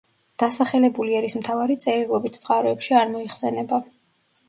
დასახელებული 0.43 1.17
ერისმთავარი 1.19 1.77
წერილობით 1.85 2.43
წყაროებში 2.43 3.01
არ 3.05 3.17
მოიხსენება. 3.17 3.85